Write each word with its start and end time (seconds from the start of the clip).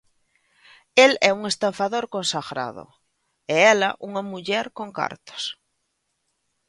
El 1.05 1.11
é 1.27 1.31
un 1.39 1.43
estafador 1.51 2.05
consagrado 2.15 2.85
e 3.53 3.55
ela 3.73 3.89
unha 4.07 4.21
muller 4.31 4.65
con 4.77 4.87
cartos. 4.99 5.43